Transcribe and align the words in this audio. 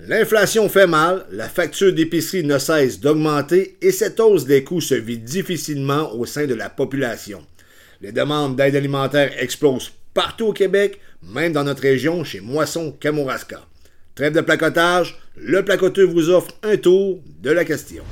L'inflation 0.00 0.68
fait 0.68 0.86
mal, 0.86 1.26
la 1.32 1.48
facture 1.48 1.92
d'épicerie 1.92 2.44
ne 2.44 2.58
cesse 2.58 3.00
d'augmenter 3.00 3.76
et 3.82 3.90
cette 3.90 4.20
hausse 4.20 4.46
des 4.46 4.62
coûts 4.62 4.80
se 4.80 4.94
vit 4.94 5.18
difficilement 5.18 6.12
au 6.14 6.24
sein 6.24 6.46
de 6.46 6.54
la 6.54 6.70
population. 6.70 7.44
Les 8.00 8.12
demandes 8.12 8.54
d'aide 8.54 8.76
alimentaire 8.76 9.32
explosent 9.42 9.90
partout 10.14 10.46
au 10.46 10.52
Québec, 10.52 11.00
même 11.22 11.52
dans 11.52 11.64
notre 11.64 11.82
région 11.82 12.22
chez 12.22 12.38
Moisson 12.38 12.92
Kamouraska. 12.92 13.60
Trêve 14.14 14.34
de 14.34 14.40
placotage, 14.40 15.18
le 15.36 15.64
placoteux 15.64 16.04
vous 16.04 16.30
offre 16.30 16.52
un 16.62 16.76
tour 16.76 17.20
de 17.42 17.50
la 17.50 17.64
question. 17.64 18.04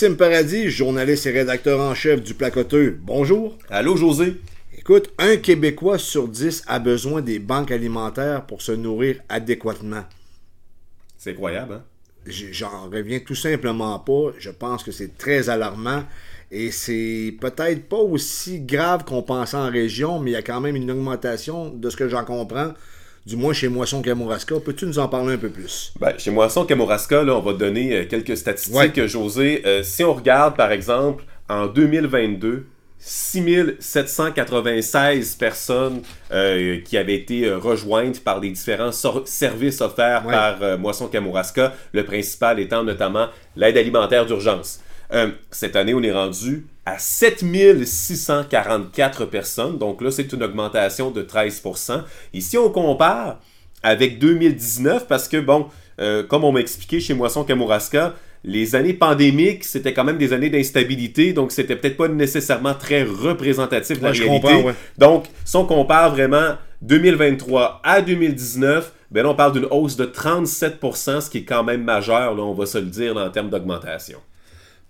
Maxime 0.00 0.16
Paradis, 0.16 0.70
journaliste 0.70 1.26
et 1.26 1.30
rédacteur 1.30 1.78
en 1.78 1.94
chef 1.94 2.22
du 2.22 2.32
Placoteux. 2.32 2.98
Bonjour. 3.02 3.58
Allô, 3.68 3.96
José. 3.96 4.40
Écoute, 4.78 5.10
un 5.18 5.36
Québécois 5.36 5.98
sur 5.98 6.26
dix 6.26 6.64
a 6.66 6.78
besoin 6.78 7.20
des 7.20 7.38
banques 7.38 7.70
alimentaires 7.70 8.46
pour 8.46 8.62
se 8.62 8.72
nourrir 8.72 9.20
adéquatement. 9.28 10.04
C'est 11.18 11.32
incroyable, 11.32 11.74
hein? 11.74 11.84
J'en 12.24 12.88
reviens 12.88 13.18
tout 13.18 13.34
simplement 13.34 13.98
pas. 13.98 14.32
Je 14.38 14.48
pense 14.48 14.82
que 14.82 14.90
c'est 14.90 15.18
très 15.18 15.50
alarmant. 15.50 16.04
Et 16.50 16.70
c'est 16.70 17.34
peut-être 17.38 17.86
pas 17.86 17.98
aussi 17.98 18.60
grave 18.60 19.04
qu'on 19.04 19.22
pensait 19.22 19.58
en 19.58 19.70
région, 19.70 20.18
mais 20.18 20.30
il 20.30 20.34
y 20.34 20.36
a 20.36 20.42
quand 20.42 20.62
même 20.62 20.76
une 20.76 20.90
augmentation 20.90 21.68
de 21.68 21.90
ce 21.90 21.98
que 21.98 22.08
j'en 22.08 22.24
comprends 22.24 22.72
du 23.26 23.36
moins 23.36 23.52
chez 23.52 23.68
Moisson 23.68 24.00
Kamouraska. 24.02 24.56
Peux-tu 24.60 24.86
nous 24.86 24.98
en 24.98 25.06
parler 25.08 25.34
un 25.34 25.38
peu 25.38 25.50
plus? 25.50 25.92
Ben, 26.00 26.14
chez 26.18 26.30
Moisson 26.30 26.64
Kamouraska, 26.64 27.22
là, 27.22 27.36
on 27.36 27.40
va 27.40 27.52
donner 27.52 27.92
euh, 27.92 28.06
quelques 28.06 28.34
statistiques, 28.36 29.06
José. 29.06 29.62
Euh, 29.66 29.82
si 29.82 30.04
on 30.04 30.14
regarde, 30.14 30.56
par 30.56 30.72
exemple, 30.72 31.24
en 31.48 31.66
2022, 31.66 32.66
6796 32.98 35.34
personnes 35.36 36.02
euh, 36.32 36.80
qui 36.84 36.98
avaient 36.98 37.14
été 37.14 37.50
rejointes 37.50 38.22
par 38.22 38.40
les 38.40 38.50
différents 38.50 38.92
services 38.92 39.80
offerts 39.80 40.24
par 40.24 40.78
Moisson 40.78 41.08
Kamouraska, 41.08 41.72
le 41.92 42.04
principal 42.04 42.60
étant 42.60 42.84
notamment 42.84 43.28
l'aide 43.56 43.78
alimentaire 43.78 44.26
d'urgence. 44.26 44.80
Cette 45.50 45.76
année, 45.76 45.94
on 45.94 46.02
est 46.02 46.12
rendu 46.12 46.66
à 46.86 46.98
7644 46.98 49.26
personnes. 49.26 49.76
Donc 49.78 50.02
là, 50.02 50.10
c'est 50.10 50.32
une 50.32 50.42
augmentation 50.42 51.10
de 51.10 51.22
13%. 51.22 52.02
Et 52.34 52.40
si 52.40 52.58
on 52.58 52.70
compare 52.70 53.38
avec 53.82 54.18
2019, 54.18 55.06
parce 55.06 55.28
que, 55.28 55.38
bon, 55.38 55.66
euh, 56.00 56.22
comme 56.22 56.44
on 56.44 56.52
m'a 56.52 56.60
expliqué 56.60 57.00
chez 57.00 57.14
Moisson 57.14 57.44
Kamouraska, 57.44 58.14
les 58.42 58.74
années 58.74 58.94
pandémiques, 58.94 59.64
c'était 59.64 59.92
quand 59.92 60.04
même 60.04 60.16
des 60.16 60.32
années 60.32 60.48
d'instabilité, 60.48 61.34
donc 61.34 61.52
c'était 61.52 61.76
peut-être 61.76 61.98
pas 61.98 62.08
nécessairement 62.08 62.74
très 62.74 63.02
représentatif 63.02 63.98
de 63.98 64.04
la 64.04 64.12
réalité. 64.12 64.64
Donc, 64.96 65.26
si 65.44 65.56
on 65.56 65.66
compare 65.66 66.10
vraiment 66.10 66.56
2023 66.80 67.82
à 67.84 68.00
2019, 68.00 68.94
ben 69.10 69.24
là, 69.24 69.30
on 69.30 69.34
parle 69.34 69.52
d'une 69.52 69.66
hausse 69.70 69.96
de 69.96 70.06
37%, 70.06 71.20
ce 71.20 71.28
qui 71.28 71.38
est 71.38 71.44
quand 71.44 71.64
même 71.64 71.82
majeur, 71.82 72.34
là, 72.34 72.42
on 72.42 72.54
va 72.54 72.64
se 72.64 72.78
le 72.78 72.86
dire, 72.86 73.16
en 73.16 73.28
termes 73.28 73.50
d'augmentation. 73.50 74.20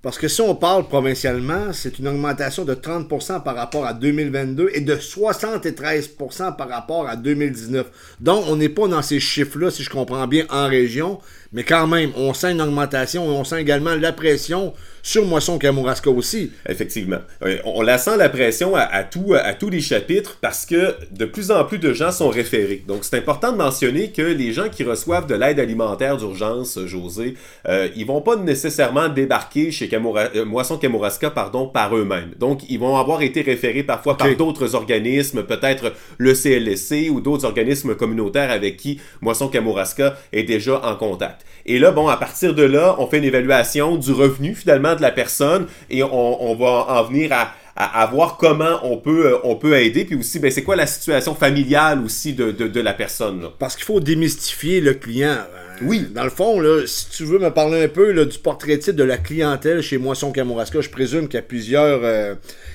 Parce 0.03 0.17
que 0.17 0.29
si 0.29 0.41
on 0.41 0.55
parle 0.55 0.89
provincialement, 0.89 1.75
c'est 1.75 1.99
une 1.99 2.09
augmentation 2.09 2.65
de 2.65 2.75
30% 2.75 3.43
par 3.43 3.55
rapport 3.55 3.85
à 3.85 3.93
2022 3.93 4.71
et 4.73 4.81
de 4.81 4.95
73% 4.95 6.57
par 6.57 6.71
rapport 6.71 7.07
à 7.07 7.17
2019. 7.17 8.17
Donc, 8.19 8.45
on 8.49 8.57
n'est 8.57 8.71
pas 8.71 8.89
dans 8.89 9.03
ces 9.03 9.21
chiffres-là, 9.21 9.71
si 9.71 9.83
je 9.83 9.91
comprends 9.91 10.27
bien, 10.27 10.47
en 10.49 10.69
région, 10.69 11.19
mais 11.53 11.65
quand 11.65 11.87
même, 11.87 12.13
on 12.17 12.33
sent 12.33 12.53
une 12.53 12.63
augmentation 12.63 13.25
et 13.25 13.29
on 13.29 13.45
sent 13.45 13.61
également 13.61 13.95
la 13.97 14.13
pression 14.13 14.73
sur 15.03 15.27
Moisson 15.27 15.59
Kamouraska 15.59 16.11
aussi. 16.11 16.53
Effectivement. 16.69 17.19
On 17.65 17.83
la 17.83 17.99
sent 17.99 18.17
la 18.17 18.29
pression 18.29 18.77
à, 18.77 19.03
tout, 19.03 19.35
à 19.35 19.55
tous 19.55 19.71
les 19.71 19.81
chapitres 19.81 20.39
parce 20.41 20.67
que 20.67 20.95
de 21.11 21.25
plus 21.25 21.51
en 21.51 21.65
plus 21.65 21.79
de 21.79 21.93
gens 21.93 22.13
sont 22.13 22.29
référés. 22.29 22.85
Donc 22.87 22.99
c'est 23.03 23.17
important 23.17 23.53
de 23.53 23.57
mentionner 23.57 24.13
que 24.13 24.23
les 24.23 24.53
gens 24.53 24.69
qui 24.69 24.85
reçoivent 24.85 25.27
de 25.27 25.35
l'aide 25.35 25.59
alimentaire 25.59 26.17
d'urgence, 26.17 26.79
José, 26.87 27.35
euh, 27.69 27.89
ils 27.97 28.07
vont 28.07 28.21
pas 28.21 28.37
nécessairement 28.37 29.09
débarquer 29.09 29.71
chez 29.71 29.89
euh, 29.93 30.45
Moisson 30.45 30.79
Kamouraska 30.79 31.31
pardon, 31.31 31.67
par 31.67 31.97
eux-mêmes. 31.97 32.33
Donc 32.39 32.61
ils 32.69 32.79
vont 32.79 32.97
avoir 32.97 33.23
été 33.23 33.41
référés 33.41 33.83
parfois 33.83 34.17
par 34.17 34.35
d'autres 34.37 34.75
organismes, 34.75 35.43
peut-être 35.43 35.95
le 36.19 36.35
CLSC 36.35 37.09
ou 37.11 37.21
d'autres 37.21 37.45
organismes 37.45 37.95
communautaires 37.95 38.51
avec 38.51 38.77
qui 38.77 39.01
Moisson 39.21 39.49
Kamouraska 39.49 40.17
est 40.33 40.45
déjà 40.45 40.81
en 40.85 40.95
contact. 40.97 41.40
Et 41.67 41.79
là, 41.79 41.93
bon, 41.93 42.09
à 42.09 42.17
partir 42.17 42.55
de 42.55 42.63
là, 42.63 42.97
on 42.99 43.07
fait 43.07 43.19
une 43.19 43.25
évaluation 43.25 43.97
du 43.97 44.13
revenu 44.13 44.55
finalement 44.55 44.95
de 44.95 45.03
la 45.03 45.11
personne 45.11 45.67
et 45.89 46.03
on, 46.03 46.55
va 46.55 46.87
en 46.89 47.05
venir 47.05 47.33
à, 47.77 48.07
voir 48.07 48.37
comment 48.37 48.81
on 48.83 48.97
peut, 48.97 49.27
euh, 49.27 49.39
on 49.45 49.57
peut 49.57 49.75
aider, 49.79 50.05
puis 50.05 50.17
aussi, 50.17 50.39
ben, 50.39 50.51
c'est 50.51 50.63
quoi 50.63 50.77
la 50.77 50.87
situation 50.87 51.35
familiale 51.35 52.03
aussi 52.05 52.35
de, 52.35 52.51
de, 52.51 52.81
la 52.81 52.93
personne. 52.93 53.49
Parce 53.59 53.77
qu'il 53.77 53.85
faut 53.85 54.01
démystifier 54.01 54.81
le 54.81 54.95
client. 54.95 55.39
Oui. 55.83 56.07
Dans 56.15 56.25
le 56.25 56.31
fond, 56.31 56.61
là, 56.61 56.87
si 56.87 57.09
tu 57.09 57.25
veux 57.25 57.39
me 57.39 57.51
parler 57.51 57.85
un 57.85 57.89
peu 57.89 58.11
là, 58.13 58.25
du 58.27 58.39
portrait 58.39 58.79
type 58.79 58.97
de 58.97 59.05
la 59.05 59.17
clientèle 59.17 59.81
chez 59.81 59.97
Moisson 59.97 60.31
Kamouraska, 60.31 60.81
je 60.81 60.91
présume 60.91 61.27
qu'il 61.27 61.37
y 61.37 61.39
a 61.39 61.43
plusieurs, 61.43 62.01
euh, 62.03 62.35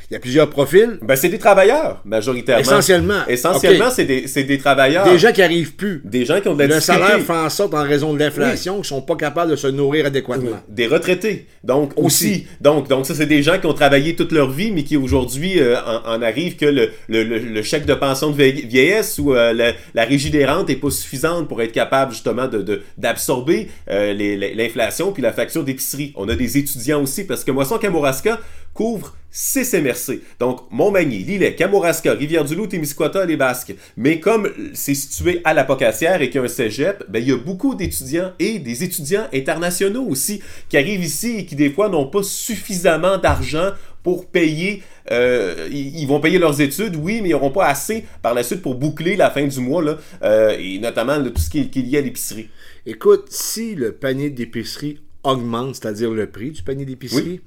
il 0.10 0.14
y 0.14 0.18
a 0.18 0.20
plusieurs 0.20 0.50
profils. 0.50 1.00
Ben, 1.02 1.16
c'est 1.16 1.30
des 1.30 1.40
travailleurs, 1.40 2.02
majoritairement. 2.06 2.62
Essentiellement. 2.62 3.28
Essentiellement, 3.28 3.90
c'est 3.90 4.06
des, 4.06 4.26
des, 4.44 4.58
travailleurs. 4.58 5.10
Des 5.10 5.18
gens 5.18 5.32
qui 5.32 5.42
arrivent 5.42 5.76
plus. 5.76 6.02
Des 6.04 6.26
gens 6.26 6.40
qui 6.42 6.48
ont 6.48 6.54
de 6.54 6.64
la 6.64 6.76
Le 6.76 6.82
salaire 6.82 7.20
fait 7.20 7.34
en 7.34 7.50
sorte, 7.50 7.74
en 7.74 7.84
raison 7.84 8.14
de 8.14 8.20
l'inflation, 8.20 8.76
qu'ils 8.76 8.86
sont 8.86 9.02
pas 9.02 9.16
capables 9.16 9.52
de 9.52 9.56
se 9.56 9.68
nourrir 9.68 10.06
adéquatement. 10.06 10.62
Des 10.70 10.88
retraités. 10.88 11.48
Donc, 11.64 11.94
aussi. 11.96 12.46
Donc, 12.62 12.88
donc, 12.88 13.06
ça, 13.06 13.16
c'est 13.16 13.26
des 13.26 13.42
gens 13.42 13.60
qui 13.60 13.66
ont 13.66 13.74
travaillé 13.74 14.16
toute 14.16 14.32
leur 14.32 14.52
vie, 14.52 14.72
mais 14.72 14.84
qui 14.84 14.96
aujourd'hui 14.98 15.60
euh, 15.60 15.76
en, 16.06 16.22
arrivent 16.22 16.56
que 16.56 16.66
le, 16.66 16.92
le, 17.08 17.24
le, 17.24 17.64
chèque 17.64 17.86
de 17.86 17.94
pension 17.96 18.30
de 18.30 18.36
vieillesse 18.36 19.18
ou 19.18 19.34
euh, 19.34 19.54
la, 19.54 19.74
la 19.94 20.04
régie 20.04 20.30
des 20.30 20.46
rentes 20.46 20.70
est 20.70 20.76
pas 20.76 20.92
suffisante 20.92 21.48
pour 21.48 21.62
être 21.62 21.72
capable, 21.72 22.12
justement, 22.12 22.48
de, 22.48 22.62
de 22.62 22.82
d'absorber 22.98 23.70
euh, 23.90 24.14
l'inflation 24.56 25.12
puis 25.12 25.24
la 25.24 25.34
facture 25.34 25.64
d'épicerie. 25.64 26.14
On 26.16 26.30
a 26.30 26.36
des 26.36 26.58
étudiants 26.58 27.02
aussi 27.02 27.24
parce 27.24 27.44
que 27.44 27.52
Moisson 27.52 27.78
Kamouraska 27.78 28.40
couvre 28.76 29.16
6 29.32 29.74
MRC. 29.74 30.22
Donc, 30.40 30.62
Montmagny, 30.70 31.18
Lillet, 31.18 31.56
Kamouraska, 31.56 32.14
Rivière-du-Loup, 32.14 32.68
Témiscouata, 32.68 33.26
les 33.26 33.36
Basques. 33.36 33.76
Mais 33.98 34.20
comme 34.20 34.50
c'est 34.74 34.94
situé 34.94 35.42
à 35.44 35.54
la 35.54 35.64
Pocassière 35.64 36.22
et 36.22 36.30
qu'il 36.30 36.40
y 36.40 36.42
a 36.42 36.46
un 36.46 36.48
cégep, 36.48 37.04
ben, 37.10 37.20
il 37.20 37.30
y 37.30 37.32
a 37.34 37.38
beaucoup 37.38 37.76
d'étudiants 37.76 38.32
et 38.40 38.60
des 38.60 38.84
étudiants 38.84 39.28
internationaux 39.34 40.06
aussi 40.08 40.42
qui 40.70 40.78
arrivent 40.78 41.04
ici 41.04 41.40
et 41.40 41.46
qui 41.46 41.56
des 41.56 41.70
fois 41.70 41.90
n'ont 41.90 42.08
pas 42.08 42.24
suffisamment 42.24 43.18
d'argent 43.18 43.72
pour 44.04 44.28
payer, 44.28 44.84
euh, 45.12 45.68
ils 45.72 46.06
vont 46.06 46.20
payer 46.20 46.38
leurs 46.38 46.62
études, 46.62 46.96
oui, 46.96 47.22
mais 47.24 47.30
ils 47.30 47.32
n'auront 47.32 47.50
pas 47.50 47.66
assez 47.66 48.06
par 48.22 48.36
la 48.36 48.44
suite 48.44 48.62
pour 48.62 48.76
boucler 48.76 49.16
la 49.16 49.32
fin 49.32 49.48
du 49.48 49.60
mois, 49.60 49.82
là, 49.82 49.98
euh, 50.22 50.56
et 50.60 50.78
notamment 50.78 51.22
tout 51.24 51.42
ce 51.42 51.50
qui 51.50 51.60
est, 51.60 51.76
lié 51.76 51.98
à 51.98 52.02
l'épicerie. 52.02 52.50
Écoute, 52.86 53.26
si 53.30 53.74
le 53.74 53.94
panier 53.94 54.30
d'épicerie 54.30 55.00
augmente, 55.24 55.76
c'est-à-dire 55.76 56.12
le 56.12 56.30
prix 56.30 56.52
du 56.52 56.62
panier 56.62 56.86
d'épicerie, 56.86 57.42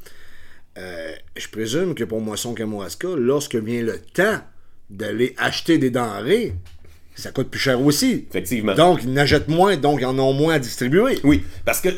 euh, 0.79 1.13
je 1.37 1.49
présume 1.49 1.95
que 1.95 2.05
pour 2.05 2.21
Moisson 2.21 2.55
Kamouraska, 2.55 3.09
lorsque 3.17 3.57
vient 3.57 3.83
le 3.83 3.99
temps 3.99 4.39
d'aller 4.91 5.35
acheter 5.37 5.79
des 5.79 5.91
denrées, 5.91 6.55
ça 7.19 7.33
coûte 7.33 7.49
plus 7.49 7.59
cher 7.59 7.81
aussi. 7.81 8.27
Effectivement. 8.31 8.75
Donc, 8.75 9.01
ils 9.03 9.13
n'achètent 9.13 9.49
moins, 9.49 9.77
donc 9.77 10.01
ils 10.01 10.07
en 10.07 10.17
ont 10.21 10.33
moins 10.33 10.55
à 10.55 10.59
distribuer. 10.61 11.19
Oui, 11.25 11.43
parce 11.65 11.81
que 11.81 11.89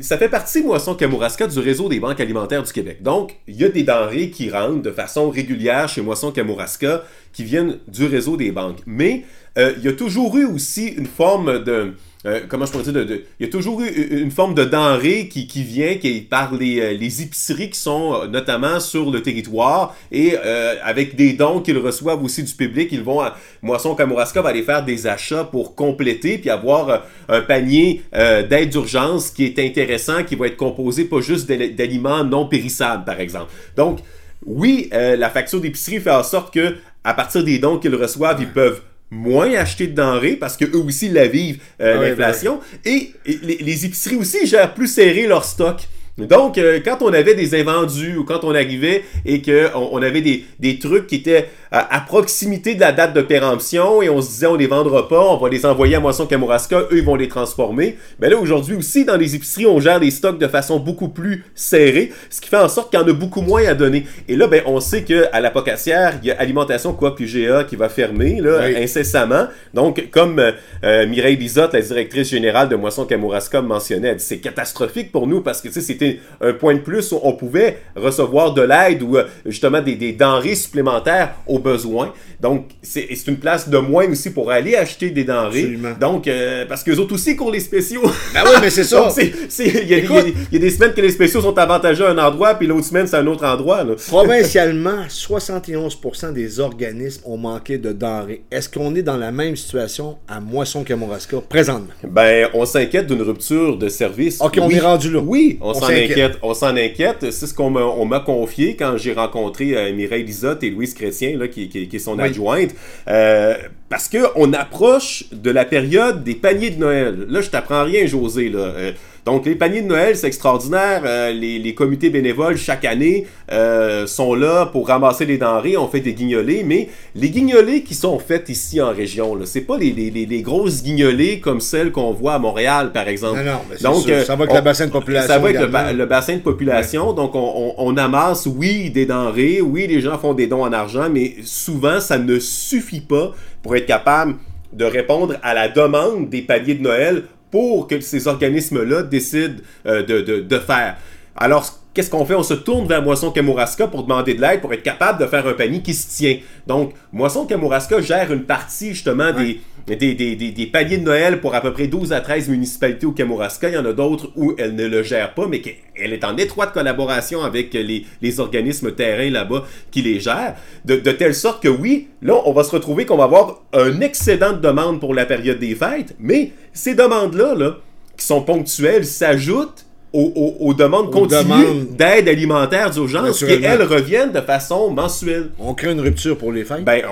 ça 0.00 0.18
fait 0.18 0.28
partie, 0.28 0.62
Moisson 0.62 0.96
Kamouraska, 0.96 1.46
du 1.46 1.60
réseau 1.60 1.88
des 1.88 2.00
banques 2.00 2.18
alimentaires 2.18 2.64
du 2.64 2.72
Québec. 2.72 3.02
Donc, 3.02 3.36
il 3.46 3.54
y 3.54 3.64
a 3.64 3.68
des 3.68 3.84
denrées 3.84 4.30
qui 4.30 4.50
rentrent 4.50 4.82
de 4.82 4.90
façon 4.90 5.30
régulière 5.30 5.88
chez 5.88 6.02
Moisson 6.02 6.32
Kamouraska 6.32 7.04
qui 7.32 7.44
viennent 7.44 7.78
du 7.88 8.06
réseau 8.06 8.36
des 8.36 8.52
banques. 8.52 8.80
Mais 8.86 9.24
euh, 9.58 9.74
il 9.76 9.84
y 9.84 9.88
a 9.88 9.92
toujours 9.92 10.36
eu 10.36 10.46
aussi 10.46 10.88
une 10.88 11.06
forme 11.06 11.62
de 11.62 11.92
euh, 12.24 12.40
comment 12.48 12.64
je 12.64 12.70
pourrais 12.70 12.84
dire, 12.84 12.92
de, 12.92 13.24
il 13.40 13.46
y 13.46 13.48
a 13.48 13.50
toujours 13.50 13.80
eu 13.80 13.88
une 13.88 14.30
forme 14.30 14.54
de 14.54 14.64
denrée 14.64 15.26
qui, 15.26 15.48
qui 15.48 15.64
vient 15.64 15.96
qui 15.96 16.20
par 16.20 16.54
les, 16.54 16.80
euh, 16.80 16.92
les, 16.92 17.20
épiceries 17.20 17.68
qui 17.68 17.78
sont 17.80 18.28
notamment 18.28 18.78
sur 18.78 19.10
le 19.10 19.22
territoire 19.22 19.96
et 20.12 20.36
avec 20.36 21.16
des 21.16 21.32
dons 21.32 21.60
qu'ils 21.60 21.78
reçoivent 21.78 22.22
aussi 22.22 22.44
du 22.44 22.54
public, 22.54 22.90
ils 22.92 23.02
vont 23.02 23.20
à 23.20 23.36
Moisson 23.60 23.96
Kamouraska 23.96 24.40
va 24.40 24.50
aller 24.50 24.62
faire 24.62 24.84
des 24.84 25.08
achats 25.08 25.42
pour 25.42 25.74
compléter 25.74 26.38
puis 26.38 26.48
avoir 26.48 27.02
un 27.28 27.40
panier 27.40 28.02
d'aide 28.12 28.70
d'urgence 28.70 29.30
qui 29.30 29.44
est 29.44 29.58
intéressant, 29.58 30.22
qui 30.22 30.36
va 30.36 30.46
être 30.46 30.56
composé 30.56 31.04
pas 31.06 31.20
juste 31.20 31.50
d'aliments 31.50 32.22
non 32.22 32.46
périssables 32.46 33.04
par 33.04 33.18
exemple. 33.18 33.50
Donc 33.76 33.98
oui, 34.46 34.88
la 34.92 35.28
facture 35.28 35.60
d'épicerie 35.60 36.00
fait 36.00 36.10
en 36.10 36.22
sorte 36.22 36.54
que 36.54 36.76
à 37.04 37.14
partir 37.14 37.44
des 37.44 37.58
dons 37.58 37.78
qu'ils 37.78 37.94
reçoivent, 37.94 38.40
ils 38.40 38.50
peuvent 38.50 38.80
moins 39.10 39.52
acheter 39.54 39.86
de 39.88 39.94
denrées 39.94 40.36
parce 40.36 40.56
que 40.56 40.64
eux 40.64 40.82
aussi 40.82 41.10
la 41.10 41.28
vivent 41.28 41.60
euh, 41.80 42.08
l'inflation. 42.08 42.60
Et, 42.84 43.12
les, 43.26 43.84
épiceries 43.84 44.16
aussi 44.16 44.46
gèrent 44.46 44.74
plus 44.74 44.88
serré 44.88 45.26
leur 45.26 45.44
stock 45.44 45.82
Donc, 46.18 46.58
euh, 46.58 46.80
quand 46.84 46.98
on 47.00 47.12
avait 47.12 47.34
des 47.34 47.58
invendus 47.58 48.18
ou 48.18 48.24
quand 48.24 48.44
on 48.44 48.54
arrivait 48.54 49.02
et 49.24 49.40
qu'on 49.40 49.88
on 49.92 50.02
avait 50.02 50.20
des, 50.20 50.44
des, 50.58 50.78
trucs 50.78 51.06
qui 51.06 51.14
étaient 51.16 51.48
à, 51.70 52.00
proximité 52.00 52.74
de 52.74 52.80
la 52.80 52.92
date 52.92 53.14
de 53.14 53.22
péremption 53.22 54.02
et 54.02 54.10
on 54.10 54.20
se 54.20 54.28
disait 54.28 54.46
on 54.46 54.56
les 54.56 54.66
vendra 54.66 55.08
pas, 55.08 55.24
on 55.24 55.38
va 55.38 55.48
les 55.48 55.64
envoyer 55.64 55.94
à 55.94 56.00
Moisson 56.00 56.26
Kamouraska, 56.26 56.80
eux 56.90 56.98
ils 56.98 57.04
vont 57.04 57.14
les 57.14 57.28
transformer. 57.28 57.96
Mais 58.20 58.28
ben 58.28 58.32
là, 58.32 58.36
aujourd'hui 58.36 58.76
aussi, 58.76 59.06
dans 59.06 59.16
les 59.16 59.34
épiceries, 59.34 59.64
on 59.64 59.80
gère 59.80 59.98
les 59.98 60.10
stocks 60.10 60.38
de 60.38 60.46
façon 60.48 60.78
beaucoup 60.78 61.08
plus 61.08 61.46
serrée, 61.54 62.12
ce 62.28 62.42
qui 62.42 62.50
fait 62.50 62.58
en 62.58 62.68
sorte 62.68 62.90
qu'il 62.90 63.00
y 63.00 63.02
en 63.02 63.08
a 63.08 63.12
beaucoup 63.14 63.40
moins 63.40 63.64
à 63.64 63.72
donner. 63.72 64.04
Et 64.28 64.36
là, 64.36 64.48
ben, 64.48 64.62
on 64.66 64.80
sait 64.80 65.04
qu'à 65.04 65.40
la 65.40 65.50
Pocassière, 65.50 66.18
il 66.22 66.28
y 66.28 66.30
a 66.30 66.38
Alimentation 66.38 66.92
Coop 66.92 67.18
UGA 67.20 67.64
qui 67.64 67.76
va 67.76 67.88
fermer 67.88 68.38
là, 68.42 68.64
incessamment. 68.76 69.46
Donc, 69.72 70.10
comme 70.10 70.38
euh, 70.84 71.06
Mireille 71.06 71.36
Lisotte, 71.36 71.72
la 71.72 71.80
directrice 71.80 72.28
générale 72.28 72.68
de 72.68 72.76
Moisson 72.76 73.06
Kamouraska, 73.06 73.62
mentionnait, 73.62 74.16
c'est 74.18 74.38
catastrophique 74.38 75.10
pour 75.10 75.26
nous 75.26 75.40
parce 75.40 75.62
que 75.62 75.70
c'était 76.02 76.20
un 76.40 76.52
point 76.52 76.74
de 76.74 76.80
plus 76.80 77.12
où 77.12 77.20
on 77.22 77.32
pouvait 77.32 77.78
recevoir 77.96 78.54
de 78.54 78.62
l'aide 78.62 79.02
ou 79.02 79.16
euh, 79.16 79.24
justement 79.46 79.80
des, 79.80 80.12
denrées 80.12 80.54
supplémentaires 80.54 81.34
aux 81.46 81.58
besoins. 81.58 82.12
Donc, 82.40 82.70
c'est 82.82 83.08
une 83.28 83.36
place 83.36 83.68
de 83.68 83.78
moins 83.78 84.10
aussi 84.10 84.30
pour 84.30 84.50
aller 84.50 84.74
acheter 84.74 85.10
des 85.10 85.24
denrées. 85.24 85.78
Donc, 86.00 86.26
euh, 86.26 86.64
parce 86.68 86.82
que 86.82 86.90
les 86.90 86.98
autres 86.98 87.14
aussi 87.14 87.36
courent 87.36 87.52
les 87.52 87.60
spéciaux. 87.60 88.02
Ben 88.34 88.42
oui, 88.44 88.56
mais 88.60 88.70
c'est 88.70 88.84
ça. 88.84 89.08
Il 89.16 89.88
y, 89.88 90.56
a 90.56 90.58
des 90.58 90.70
semaines 90.70 90.92
que 90.92 91.00
les 91.00 91.10
spéciaux 91.10 91.40
sont 91.40 91.56
avantageux 91.56 92.06
à 92.06 92.10
un 92.10 92.18
endroit, 92.18 92.54
puis 92.54 92.66
l'autre 92.66 92.86
semaine, 92.86 93.06
c'est 93.06 93.16
un 93.16 93.26
autre 93.26 93.44
endroit. 93.44 93.84
Provincialement, 94.08 95.04
71% 95.08 96.32
des 96.32 96.58
organismes 96.58 97.22
ont 97.26 97.36
manqué 97.36 97.78
de 97.78 97.92
denrées. 97.92 98.42
Est-ce 98.50 98.68
qu'on 98.68 98.94
est 98.96 99.02
dans 99.02 99.16
la 99.16 99.30
même 99.30 99.54
situation 99.54 100.16
à 100.26 100.40
Moisson-Kamouraska 100.40 101.42
présentement? 101.48 101.92
Ben, 102.02 102.48
on 102.54 102.64
s'inquiète 102.64 103.06
d'une 103.06 103.22
rupture 103.22 103.78
de 103.78 103.88
service. 103.88 104.40
OK, 104.40 104.58
on 104.60 104.70
est 104.70 104.80
rendu 104.80 105.10
là. 105.10 105.20
Oui, 105.20 105.58
on, 105.60 105.74
s'en 105.74 105.88
inquiète. 105.92 106.38
On 106.42 106.54
s'en 106.54 106.76
inquiète. 106.76 107.30
C'est 107.30 107.46
ce 107.46 107.54
qu'on 107.54 107.70
m'a 107.70 108.20
confié 108.20 108.76
quand 108.76 108.96
j'ai 108.96 109.12
rencontré 109.12 109.76
euh, 109.76 109.92
Mireille 109.92 110.24
Lisotte 110.24 110.62
et 110.62 110.70
Louise 110.70 110.94
Chrétien, 110.94 111.36
là, 111.38 111.48
qui, 111.48 111.68
qui, 111.68 111.88
est 111.90 111.98
son 111.98 112.18
adjointe. 112.18 112.70
Euh, 113.08 113.54
parce 113.88 114.08
qu'on 114.08 114.52
approche 114.52 115.24
de 115.32 115.50
la 115.50 115.64
période 115.64 116.24
des 116.24 116.34
paniers 116.34 116.70
de 116.70 116.80
Noël. 116.80 117.26
Là, 117.28 117.40
je 117.40 117.50
t'apprends 117.50 117.84
rien, 117.84 118.06
José. 118.06 118.48
Là. 118.48 118.58
Euh, 118.58 118.92
donc, 119.24 119.46
les 119.46 119.54
paniers 119.54 119.82
de 119.82 119.86
Noël, 119.86 120.16
c'est 120.16 120.26
extraordinaire. 120.26 121.02
Euh, 121.04 121.30
les, 121.32 121.74
comités 121.74 122.10
bénévoles, 122.10 122.56
chaque 122.56 122.84
année, 122.84 123.26
euh, 123.52 124.06
sont 124.08 124.34
là 124.34 124.66
pour 124.66 124.88
ramasser 124.88 125.26
les 125.26 125.38
denrées. 125.38 125.76
On 125.76 125.86
fait 125.86 126.00
des 126.00 126.12
guignolés, 126.12 126.64
mais 126.64 126.88
les 127.14 127.30
guignolés 127.30 127.84
qui 127.84 127.94
sont 127.94 128.18
faits 128.18 128.48
ici 128.48 128.80
en 128.80 128.90
région, 128.90 129.38
c'est 129.44 129.60
pas 129.60 129.78
les, 129.78 129.92
les, 129.92 130.42
grosses 130.42 130.82
guignolés 130.82 131.38
comme 131.38 131.60
celles 131.60 131.92
qu'on 131.92 132.12
voit 132.12 132.34
à 132.34 132.38
Montréal, 132.40 132.90
par 132.92 133.06
exemple. 133.06 133.38
Non, 133.38 133.52
non, 133.52 133.58
mais 133.70 133.76
Donc, 133.76 134.02
sûr. 134.02 134.24
ça 134.24 134.34
va 134.34 134.42
avec 134.42 134.56
le 134.56 134.60
bassin 134.60 134.86
de 134.86 134.90
population. 134.90 135.28
Ça 135.28 135.38
va 135.38 135.48
avec 135.48 135.60
le, 135.60 136.06
bassin 136.06 136.34
de 136.34 136.42
population. 136.42 137.12
Donc, 137.12 137.36
on, 137.36 137.74
on, 137.78 137.96
amasse, 137.96 138.46
oui, 138.46 138.90
des 138.90 139.06
denrées. 139.06 139.60
Oui, 139.60 139.86
les 139.86 140.00
gens 140.00 140.18
font 140.18 140.34
des 140.34 140.48
dons 140.48 140.64
en 140.64 140.72
argent, 140.72 141.08
mais 141.08 141.36
souvent, 141.44 142.00
ça 142.00 142.18
ne 142.18 142.40
suffit 142.40 143.00
pas 143.00 143.32
pour 143.62 143.76
être 143.76 143.86
capable 143.86 144.34
de 144.72 144.84
répondre 144.84 145.36
à 145.42 145.54
la 145.54 145.68
demande 145.68 146.28
des 146.28 146.42
paliers 146.42 146.74
de 146.74 146.82
Noël 146.82 147.24
pour 147.52 147.86
que 147.86 148.00
ces 148.00 148.26
organismes-là 148.26 149.02
décident 149.02 149.62
euh, 149.86 150.02
de, 150.02 150.40
de, 150.40 150.58
faire. 150.58 150.96
Alors, 151.36 151.64
qu'est-ce 151.94 152.10
qu'on 152.10 152.24
fait? 152.24 152.34
On 152.34 152.42
se 152.42 152.54
tourne 152.54 152.88
vers 152.88 153.02
Moisson 153.02 153.30
Kamouraska 153.30 153.86
pour 153.86 154.02
demander 154.02 154.34
de 154.34 154.40
l'aide, 154.40 154.62
pour 154.62 154.72
être 154.72 154.82
capable 154.82 155.20
de 155.20 155.26
faire 155.26 155.46
un 155.46 155.52
panier 155.52 155.82
qui 155.82 155.92
se 155.92 156.16
tient. 156.16 156.38
Donc, 156.66 156.94
Moisson 157.12 157.46
Kamouraska 157.46 158.00
gère 158.00 158.32
une 158.32 158.44
partie 158.44 158.94
justement 158.94 159.32
des, 159.32 159.60
des, 159.86 160.14
des, 160.14 160.36
de 160.36 160.96
Noël 161.02 161.40
pour 161.40 161.54
à 161.54 161.60
peu 161.60 161.72
près 161.72 161.86
12 161.86 162.12
à 162.12 162.20
13 162.20 162.48
municipalités 162.48 163.06
au 163.06 163.12
Kamouraska. 163.12 163.68
Il 163.68 163.74
y 163.74 163.78
en 163.78 163.84
a 163.84 163.92
d'autres 163.92 164.30
où 164.36 164.54
elle 164.58 164.74
ne 164.74 164.86
le 164.86 165.02
gère 165.02 165.34
pas, 165.34 165.46
mais 165.46 165.60
qu'elle 165.60 166.12
est 166.12 166.24
en 166.24 166.36
étroite 166.36 166.72
collaboration 166.72 167.42
avec 167.42 167.74
les, 167.74 168.40
organismes 168.40 168.92
terrains 168.92 169.30
là-bas 169.30 169.64
qui 169.90 170.02
les 170.02 170.20
gèrent. 170.20 170.54
De, 170.84 170.96
de, 170.96 171.12
telle 171.12 171.34
sorte 171.34 171.62
que 171.62 171.68
oui, 171.68 172.08
là, 172.22 172.40
on 172.44 172.52
va 172.52 172.64
se 172.64 172.70
retrouver 172.70 173.06
qu'on 173.06 173.16
va 173.16 173.24
avoir 173.24 173.62
un 173.72 174.00
excédent 174.00 174.52
de 174.52 174.60
demandes 174.60 175.00
pour 175.00 175.14
la 175.14 175.26
période 175.26 175.58
des 175.58 175.74
fêtes, 175.74 176.14
mais 176.18 176.52
ces 176.72 176.94
demandes-là, 176.94 177.54
là, 177.54 177.76
qui 178.16 178.26
sont 178.26 178.42
ponctuelles, 178.42 179.04
s'ajoutent 179.04 179.86
aux, 180.12 180.74
demandes 180.74 181.10
continues 181.10 181.86
d'aide 181.90 182.28
alimentaire 182.28 182.90
d'urgence 182.90 183.38
qui, 183.38 183.52
elles, 183.52 183.82
reviennent 183.82 184.32
de 184.32 184.40
façon 184.40 184.90
mensuelle. 184.90 185.50
On 185.58 185.74
crée 185.74 185.92
une 185.92 186.00
rupture 186.00 186.36
pour 186.36 186.52
les 186.52 186.64
fêtes? 186.64 186.84
Ben, 186.84 187.02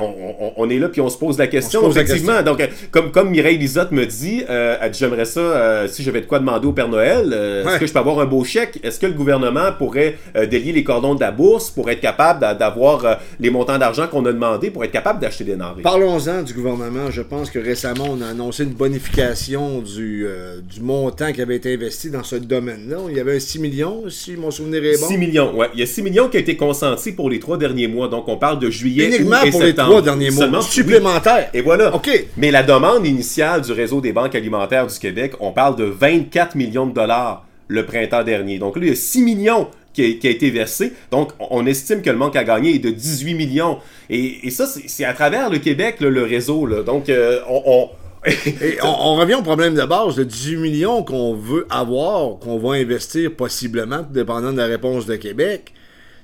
on, 0.57 0.69
est 0.69 0.79
là 0.79 0.89
puis 0.89 1.01
on 1.01 1.09
se 1.09 1.17
pose 1.17 1.39
la 1.39 1.47
question, 1.47 1.89
effectivement. 1.91 2.43
Donc, 2.43 2.67
comme, 2.91 3.11
comme 3.11 3.31
Mireille 3.31 3.57
Lisotte 3.57 3.93
me 3.93 4.05
dit, 4.05 4.45
euh, 4.51 4.77
j'aimerais 4.93 5.25
ça, 5.25 5.41
euh, 5.41 5.89
si 5.89 6.03
j'avais 6.03 6.21
de 6.21 6.27
quoi 6.27 6.39
demander 6.39 6.67
au 6.67 6.73
Père 6.73 6.89
Noël, 6.89 7.31
euh, 7.33 7.67
est-ce 7.67 7.79
que 7.79 7.87
je 7.87 7.93
peux 7.93 7.99
avoir 7.99 8.21
un 8.21 8.27
beau 8.27 8.45
chèque? 8.45 8.79
Est-ce 8.83 9.01
que 9.01 9.07
le 9.07 9.15
gouvernement 9.15 9.73
pourrait 9.77 10.19
délier 10.51 10.73
les 10.73 10.85
cordons 10.85 11.15
de 11.15 11.21
la 11.21 11.31
bourse 11.31 11.71
pour 11.71 11.91
être 11.91 12.01
capable 12.01 12.41
d'avoir 12.59 13.19
les 13.39 13.51
montants 13.51 13.79
d'argent 13.79 14.07
qu'on 14.09 14.25
a 14.27 14.33
demandé 14.33 14.71
pour 14.71 14.85
être 14.85 14.93
capable 14.93 15.21
d'acheter 15.21 15.45
des 15.45 15.57
denrées? 15.57 15.83
Parlons-en 15.83 16.43
du 16.43 16.53
gouvernement. 16.53 17.11
Je 17.11 17.23
pense 17.23 17.51
que 17.51 17.59
récemment, 17.59 18.07
on 18.11 18.21
a 18.21 18.27
annoncé 18.27 18.65
une 18.65 18.71
bonification 18.71 19.81
du, 19.81 20.27
du 20.63 20.81
montant 20.81 21.33
qui 21.33 21.41
avait 21.41 21.57
été 21.57 21.75
investi 21.75 22.11
dans 22.11 22.23
ce 22.23 22.37
domaine 22.37 22.90
il 23.09 23.17
y 23.17 23.21
avait 23.21 23.41
6 23.41 23.59
millions, 23.59 24.05
si 24.09 24.37
mon 24.37 24.51
souvenir 24.51 24.85
est 24.85 25.01
bon. 25.01 25.07
6 25.07 25.19
millions, 25.19 25.55
ouais. 25.57 25.69
Il 25.75 25.81
y 25.81 25.83
a 25.83 25.87
6 25.87 26.03
millions 26.03 26.29
qui 26.29 26.37
ont 26.37 26.41
été 26.41 26.57
consentis 26.57 27.13
pour 27.13 27.31
les 27.31 27.39
trois 27.39 27.57
derniers 27.57 27.89
mois. 27.89 28.09
Donc, 28.09 28.29
on 28.29 28.37
parle 28.37 28.59
de 28.59 28.71
juillet 28.71 29.07
Uniquement 29.07 29.37
pour 29.51 29.63
les 29.63 29.75
trois 29.75 30.03
derniers 30.03 30.31
mois. 30.31 30.63
Supplémentaire. 30.63 31.51
Et 31.55 31.61
voilà. 31.61 31.95
OK. 31.95 32.11
Mais 32.37 32.51
la 32.51 32.63
demande 32.63 33.07
initiale 33.07 33.63
du 33.63 33.73
réseau 33.73 34.01
des 34.01 34.13
banques 34.13 34.35
alimentaires 34.35 34.87
du 34.87 34.99
Québec, 34.99 35.33
on 35.41 35.53
parle 35.53 35.77
de 35.77 35.85
24 35.85 36.55
millions 36.57 36.87
de 36.87 36.93
dollars 36.93 37.47
le 37.69 37.87
printemps 37.87 38.25
dernier. 38.25 38.59
Donc 38.59 38.77
là, 38.77 38.83
il 38.83 38.89
y 38.89 38.93
a 38.93 38.97
6 38.97 39.23
millions 39.23 39.69
qui 39.93 40.03
a, 40.03 40.31
été 40.31 40.51
versé. 40.51 40.93
Donc, 41.11 41.33
on 41.39 41.67
estime 41.67 42.03
que 42.03 42.11
le 42.11 42.17
manque 42.17 42.37
à 42.37 42.45
gagner 42.45 42.75
est 42.75 42.79
de 42.79 42.91
18 42.91 43.35
millions. 43.35 43.79
Et, 44.09 44.51
ça, 44.51 44.67
c'est 44.67 45.05
à 45.05 45.13
travers 45.13 45.51
le 45.51 45.59
Québec, 45.59 45.97
le 46.01 46.23
réseau. 46.23 46.67
Donc, 46.83 47.09
euh, 47.09 47.41
on, 47.49 47.89
et 48.27 48.79
on, 48.83 49.17
revient 49.17 49.35
au 49.35 49.43
problème 49.43 49.75
de 49.75 49.85
base 49.85 50.17
de 50.17 50.25
18 50.25 50.57
millions 50.57 51.03
qu'on 51.03 51.35
veut 51.35 51.67
avoir, 51.71 52.39
qu'on 52.39 52.59
va 52.59 52.75
investir 52.75 53.35
possiblement, 53.35 54.03
dépendant 54.11 54.53
de 54.53 54.59
la 54.59 54.67
réponse 54.67 55.07
de 55.07 55.17
Québec 55.17 55.73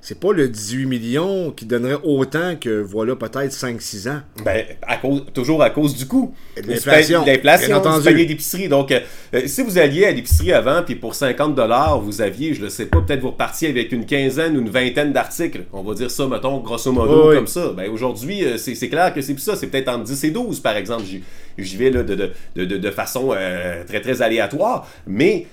c'est 0.07 0.21
pas 0.21 0.31
le 0.31 0.47
18 0.47 0.85
millions 0.85 1.51
qui 1.51 1.65
donnerait 1.65 1.99
autant 2.01 2.55
que, 2.55 2.81
voilà, 2.81 3.17
peut-être 3.17 3.51
5-6 3.51 4.09
ans. 4.09 4.21
Ben, 4.41 4.63
à 4.81 4.95
cause, 4.95 5.23
toujours 5.33 5.61
à 5.61 5.69
cause 5.69 5.97
du 5.97 6.05
coût. 6.05 6.33
L'inflation. 6.65 7.25
L'inflation, 7.25 7.81
du 7.81 8.03
panier 8.05 8.25
d'épicerie. 8.25 8.69
Donc, 8.69 8.93
euh, 8.93 9.01
euh, 9.33 9.41
si 9.47 9.63
vous 9.63 9.77
alliez 9.77 10.05
à 10.05 10.11
l'épicerie 10.11 10.53
avant, 10.53 10.81
puis 10.83 10.95
pour 10.95 11.13
50 11.13 11.59
vous 12.01 12.21
aviez, 12.21 12.53
je 12.53 12.63
ne 12.63 12.69
sais 12.69 12.85
pas, 12.85 13.01
peut-être 13.01 13.19
vous 13.19 13.31
repartiez 13.31 13.67
avec 13.67 13.91
une 13.91 14.05
quinzaine 14.05 14.55
ou 14.55 14.61
une 14.61 14.69
vingtaine 14.69 15.11
d'articles. 15.11 15.63
On 15.73 15.83
va 15.83 15.93
dire 15.93 16.09
ça, 16.09 16.25
mettons, 16.25 16.59
grosso 16.59 16.89
modo, 16.93 17.33
comme 17.33 17.47
ça. 17.47 17.73
Ben, 17.75 17.91
aujourd'hui, 17.91 18.45
euh, 18.45 18.57
c'est 18.57 18.87
clair 18.87 19.13
que 19.13 19.21
c'est 19.21 19.33
plus 19.33 19.43
ça. 19.43 19.57
C'est 19.57 19.67
peut-être 19.67 19.89
entre 19.89 20.05
10 20.05 20.23
et 20.23 20.31
12, 20.31 20.61
par 20.61 20.77
exemple. 20.77 21.03
J'y 21.57 21.77
vais 21.77 21.89
là, 21.89 22.03
de, 22.03 22.15
de, 22.15 22.65
de, 22.65 22.77
de 22.77 22.91
façon 22.91 23.35
très, 23.87 24.01
très 24.01 24.21
aléatoire. 24.21 24.87
Mais 25.05 25.47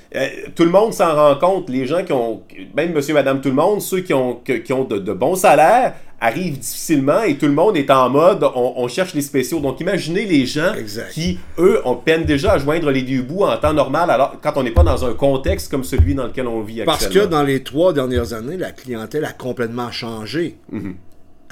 tout 0.54 0.64
le 0.64 0.70
monde 0.70 0.92
s'en 0.92 1.14
rend 1.14 1.36
compte. 1.36 1.68
Les 1.70 1.86
gens 1.86 2.04
qui 2.04 2.12
ont, 2.12 2.42
même 2.76 2.92
monsieur, 2.92 3.14
madame, 3.14 3.40
tout 3.40 3.48
le 3.48 3.54
monde, 3.54 3.80
ceux 3.80 4.00
qui 4.00 4.12
ont 4.12 4.40
qui 4.44 4.72
ont 4.72 4.84
de, 4.84 5.12
bons 5.12 5.36
salaires 5.36 5.94
arrivent 6.20 6.58
difficilement 6.58 7.22
et 7.22 7.36
tout 7.36 7.46
le 7.46 7.52
monde 7.52 7.76
est 7.76 7.90
en 7.90 8.08
mode 8.08 8.44
on, 8.54 8.88
cherche 8.88 9.14
les 9.14 9.22
spéciaux. 9.22 9.60
Donc 9.60 9.80
imaginez 9.80 10.24
les 10.24 10.46
gens 10.46 10.72
qui, 11.12 11.38
eux, 11.58 11.80
ont 11.84 11.96
peine 11.96 12.24
déjà 12.24 12.52
à 12.52 12.58
joindre 12.58 12.90
les 12.90 13.02
deux 13.02 13.22
bouts 13.22 13.44
en 13.44 13.56
temps 13.56 13.74
normal, 13.74 14.10
alors 14.10 14.36
quand 14.42 14.52
on 14.56 14.62
n'est 14.62 14.70
pas 14.70 14.82
dans 14.82 15.04
un 15.04 15.12
contexte 15.12 15.70
comme 15.70 15.84
celui 15.84 16.14
dans 16.14 16.26
lequel 16.26 16.46
on 16.46 16.60
vit 16.62 16.80
actuellement. 16.80 16.92
Parce 16.92 17.08
que 17.08 17.26
dans 17.26 17.42
les 17.42 17.62
trois 17.62 17.92
dernières 17.92 18.32
années, 18.32 18.56
la 18.56 18.72
clientèle 18.72 19.24
a 19.24 19.32
complètement 19.32 19.90
changé. 19.90 20.56
Mhm. 20.70 20.94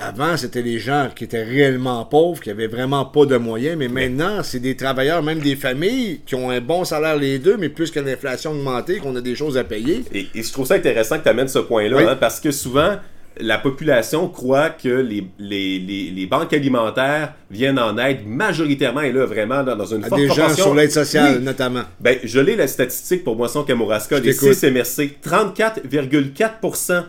Avant, 0.03 0.37
c'était 0.37 0.63
les 0.63 0.81
gens 0.81 1.09
qui 1.15 1.25
étaient 1.25 1.45
réellement 1.45 2.05
pauvres, 2.05 2.41
qui 2.43 2.51
avaient 2.51 2.67
vraiment 2.67 3.05
pas 3.05 3.25
de 3.25 3.37
moyens, 3.37 3.77
mais 3.79 3.87
maintenant, 3.87 4.43
c'est 4.43 4.59
des 4.59 4.75
travailleurs, 4.77 5.23
même 5.23 5.39
des 5.39 5.55
familles, 5.55 6.21
qui 6.27 6.35
ont 6.35 6.51
un 6.51 6.61
bon 6.61 6.85
salaire 6.85 7.17
les 7.17 7.39
deux, 7.39 7.57
mais 7.57 7.69
plus 7.69 7.93
que 7.93 8.01
l'inflation 8.01 8.51
augmentée, 8.51 8.97
qu'on 8.99 9.15
a 9.15 9.21
des 9.21 9.37
choses 9.37 9.57
à 9.57 9.63
payer. 9.63 10.05
Et, 10.13 10.27
je 10.35 10.53
trouve 10.53 10.67
ça 10.67 10.75
intéressant 10.75 11.19
que 11.19 11.23
tu 11.23 11.29
amènes 11.29 11.47
ce 11.47 11.61
point-là, 11.61 12.11
hein, 12.11 12.17
parce 12.19 12.41
que 12.41 12.51
souvent, 12.51 12.97
la 13.39 13.59
population 13.59 14.29
croit 14.29 14.71
que 14.71 14.89
les, 14.89 15.25
les, 15.39 16.27
banques 16.27 16.53
alimentaires 16.53 17.35
viennent 17.49 17.79
en 17.79 17.97
aide 17.97 18.27
majoritairement, 18.27 19.03
et 19.03 19.13
là, 19.13 19.25
vraiment, 19.25 19.63
dans, 19.63 19.87
une 19.87 20.03
forte 20.03 20.21
des 20.21 20.29
gens 20.29 20.53
sur 20.53 20.75
l'aide 20.75 20.91
sociale, 20.91 21.39
notamment. 21.39 21.83
Ben, 22.01 22.19
je 22.25 22.41
l'ai 22.41 22.57
la 22.57 22.67
statistique 22.67 23.23
pour 23.23 23.37
Moisson 23.37 23.63
Kamouraska, 23.63 24.19
les 24.19 24.33
6 24.33 24.65
MRC. 24.65 25.19
34,4% 25.25 27.05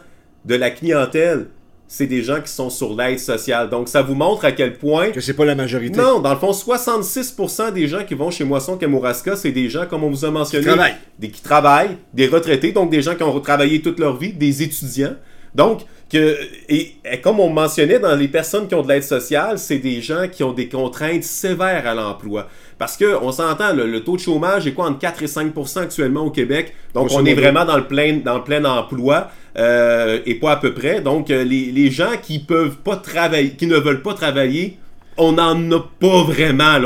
de 0.45 0.55
la 0.55 0.69
clientèle 0.69 1.47
c'est 1.87 2.07
des 2.07 2.23
gens 2.23 2.41
qui 2.41 2.51
sont 2.51 2.69
sur 2.69 2.95
l'aide 2.95 3.19
sociale. 3.19 3.69
Donc, 3.69 3.87
ça 3.87 4.01
vous 4.01 4.15
montre 4.15 4.45
à 4.45 4.51
quel 4.51 4.77
point... 4.77 5.11
Que 5.11 5.21
c'est 5.21 5.33
pas 5.33 5.45
la 5.45 5.55
majorité. 5.55 5.99
Non, 5.99 6.19
dans 6.19 6.33
le 6.33 6.39
fond, 6.39 6.51
66% 6.51 7.71
des 7.71 7.87
gens 7.87 8.03
qui 8.03 8.15
vont 8.15 8.31
chez 8.31 8.43
Moisson 8.43 8.77
Kamouraska, 8.77 9.35
c'est 9.35 9.51
des 9.51 9.69
gens, 9.69 9.85
comme 9.85 10.03
on 10.03 10.09
vous 10.09 10.25
a 10.25 10.31
mentionné... 10.31 10.63
Qui 10.63 10.69
travaillent. 10.69 10.95
Des 11.19 11.29
qui 11.29 11.41
travaillent, 11.41 11.97
des 12.13 12.27
retraités, 12.27 12.71
donc 12.71 12.89
des 12.89 13.01
gens 13.01 13.15
qui 13.15 13.23
ont 13.23 13.39
travaillé 13.39 13.81
toute 13.81 13.99
leur 13.99 14.17
vie, 14.17 14.33
des 14.33 14.63
étudiants. 14.63 15.15
Donc, 15.53 15.81
que, 16.09 16.37
et, 16.69 16.95
comme 17.23 17.39
on 17.39 17.49
mentionnait, 17.49 17.99
dans 17.99 18.15
les 18.15 18.27
personnes 18.27 18.67
qui 18.67 18.75
ont 18.75 18.81
de 18.81 18.87
l'aide 18.87 19.03
sociale, 19.03 19.57
c'est 19.57 19.79
des 19.79 20.01
gens 20.01 20.27
qui 20.31 20.43
ont 20.43 20.53
des 20.53 20.69
contraintes 20.69 21.23
sévères 21.23 21.87
à 21.87 21.93
l'emploi. 21.93 22.47
Parce 22.77 22.97
qu'on 22.97 23.31
s'entend, 23.31 23.73
le, 23.73 24.03
taux 24.03 24.15
de 24.15 24.21
chômage 24.21 24.67
est 24.67 24.73
quoi 24.73 24.87
entre 24.87 24.99
4 24.99 25.23
et 25.23 25.27
5% 25.27 25.79
actuellement 25.79 26.21
au 26.21 26.31
Québec? 26.31 26.73
Donc, 26.93 27.09
on 27.11 27.25
est 27.25 27.33
vraiment 27.33 27.65
dans 27.65 27.77
le 27.77 27.87
plein, 27.87 28.17
dans 28.23 28.37
le 28.37 28.43
plein 28.43 28.63
emploi 28.65 29.29
euh, 29.57 30.19
et 30.25 30.35
pas 30.35 30.53
à 30.53 30.55
peu 30.57 30.73
près. 30.73 31.01
Donc, 31.01 31.29
euh, 31.29 31.43
les, 31.43 31.71
les, 31.71 31.91
gens 31.91 32.11
qui 32.21 32.39
peuvent 32.39 32.77
pas 32.77 32.95
travailler, 32.95 33.51
qui 33.51 33.67
ne 33.67 33.77
veulent 33.77 34.01
pas 34.01 34.13
travailler, 34.13 34.77
on 35.17 35.33
n'en 35.33 35.71
a 35.71 35.79
pas 35.99 36.23
vraiment. 36.23 36.79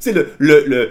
C'est 0.00 0.12
le, 0.12 0.28
le, 0.38 0.64
le 0.66 0.90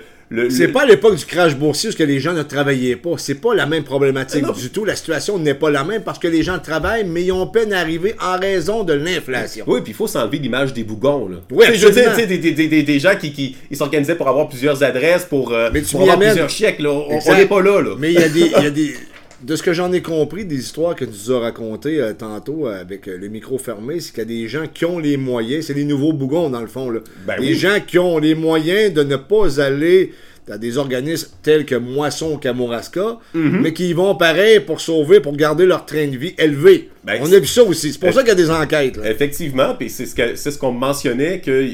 c'est 0.50 0.68
pas 0.68 0.84
à 0.84 0.86
l'époque 0.86 1.16
du 1.16 1.26
crash 1.26 1.56
boursier 1.56 1.90
où 1.90 1.94
que 1.94 2.04
les 2.04 2.20
gens 2.20 2.34
ne 2.34 2.44
travaillaient 2.44 2.96
pas. 2.96 3.12
C'est 3.18 3.36
pas 3.42 3.56
la 3.56 3.66
même 3.66 3.84
problématique 3.84 4.46
du 4.54 4.70
tout. 4.70 4.86
La 4.86 4.96
situation 4.96 5.40
n'est 5.40 5.56
pas 5.56 5.72
la 5.72 5.84
même 5.84 6.04
parce 6.04 6.20
que 6.20 6.28
les 6.28 6.44
gens 6.44 6.60
travaillent, 6.60 7.06
mais 7.06 7.24
ils 7.24 7.32
ont 7.32 7.48
peine 7.48 7.74
à 7.74 7.80
arriver 7.80 8.14
en 8.22 8.38
raison 8.38 8.84
de 8.84 8.94
l'inflation. 8.94 9.66
Oui, 9.68 9.82
puis 9.82 9.92
il 9.92 9.96
faut 9.96 10.06
s'enlever 10.08 10.38
l'image 10.38 10.74
des 10.74 10.84
bougons. 10.84 11.28
Là. 11.28 11.38
Oui, 11.52 11.66
je 11.74 11.88
veux 11.88 11.92
dire, 11.92 12.16
des, 12.16 12.38
des, 12.38 12.68
des, 12.68 12.84
des, 12.84 13.00
gens 13.00 13.16
qui, 13.20 13.32
qui 13.32 13.56
s'organisaient 13.74 14.16
pour 14.16 14.28
avoir 14.28 14.48
plusieurs 14.50 14.84
adresses, 14.84 15.26
pour, 15.26 15.52
euh, 15.52 15.72
pour 15.92 16.02
avoir 16.02 16.20
plusieurs 16.20 16.50
chèques. 16.50 16.80
Là. 16.80 16.92
On 16.92 17.36
n'est 17.36 17.48
pas 17.48 17.62
là, 17.62 17.82
là. 17.82 17.96
Mais 17.98 18.14
il 18.14 18.20
y 18.20 18.66
a 18.66 18.70
des. 18.70 18.96
De 19.42 19.56
ce 19.56 19.64
que 19.64 19.72
j'en 19.72 19.92
ai 19.94 20.02
compris 20.02 20.44
des 20.44 20.58
histoires 20.58 20.96
que 20.96 21.06
tu 21.06 21.12
nous 21.12 21.32
as 21.32 21.40
racontées 21.40 22.02
euh, 22.02 22.14
tantôt 22.14 22.68
euh, 22.68 22.82
avec 22.82 23.08
euh, 23.08 23.18
le 23.18 23.30
micro 23.30 23.58
fermé, 23.58 24.02
c'est 24.02 24.12
qu'il 24.12 24.20
y 24.20 24.22
a 24.22 24.26
des 24.26 24.48
gens 24.50 24.66
qui 24.74 24.84
ont 24.84 25.00
les 25.00 25.16
moyens, 25.16 25.68
c'est 25.68 25.74
les 25.74 25.86
nouveaux 25.86 26.12
bougons 26.12 26.50
dans 26.50 26.60
le 26.60 26.68
fond, 26.68 26.90
là. 26.90 27.00
Ben 27.26 27.40
des 27.40 27.54
gens 27.54 27.78
qui 27.86 27.98
ont 28.00 28.18
les 28.18 28.36
moyens 28.36 28.94
de 28.94 29.04
ne 29.04 29.16
pas 29.16 29.62
aller 29.62 30.12
dans 30.46 30.58
des 30.58 30.78
organismes 30.78 31.30
tels 31.42 31.66
que 31.66 31.76
Moisson 31.76 32.38
Kamouraska, 32.38 33.20
mhm. 33.34 33.62
mais 33.62 33.72
qui 33.72 33.94
vont 33.94 34.16
pareil 34.16 34.60
pour 34.60 34.82
sauver, 34.82 35.20
pour 35.22 35.38
garder 35.38 35.66
leur 35.66 35.86
train 35.86 36.08
de 36.08 36.18
vie 36.18 36.34
élevé. 36.38 36.90
Ben, 37.10 37.22
On 37.24 37.32
a 37.32 37.40
vu 37.40 37.48
ça 37.48 37.64
aussi. 37.64 37.94
C'est 37.94 38.00
pour 38.00 38.14
ça 38.14 38.22
qu'il 38.22 38.30
y 38.30 38.32
a 38.32 38.36
des 38.36 38.50
enquêtes. 38.50 39.00
Effectivement, 39.04 39.76
puis 39.76 39.90
c'est 39.90 40.06
ce 40.06 40.58
qu'on 40.58 40.72
mentionnait, 40.72 41.40
que 41.40 41.68